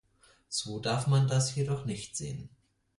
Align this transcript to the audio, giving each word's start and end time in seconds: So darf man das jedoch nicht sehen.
So 0.49 0.79
darf 0.79 1.05
man 1.05 1.27
das 1.27 1.53
jedoch 1.53 1.85
nicht 1.85 2.17
sehen. 2.17 2.49